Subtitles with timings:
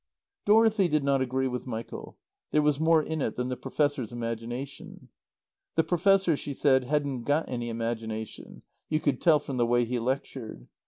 [0.47, 2.17] Dorothy did not agree with Michael.
[2.49, 5.09] There was more in it than the Professor's imagination.
[5.75, 9.99] The Professor, she said, hadn't got any imagination; you could tell from the way he
[9.99, 10.65] lectured.